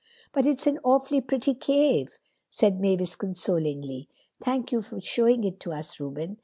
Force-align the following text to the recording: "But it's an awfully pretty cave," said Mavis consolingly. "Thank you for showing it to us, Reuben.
"But 0.33 0.47
it's 0.47 0.65
an 0.65 0.79
awfully 0.83 1.21
pretty 1.21 1.53
cave," 1.53 2.17
said 2.49 2.79
Mavis 2.81 3.15
consolingly. 3.15 4.09
"Thank 4.43 4.71
you 4.71 4.81
for 4.81 4.99
showing 4.99 5.43
it 5.43 5.59
to 5.59 5.73
us, 5.73 5.99
Reuben. 5.99 6.37